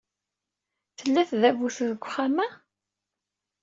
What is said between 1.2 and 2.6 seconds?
tdabut deg texxamt-a.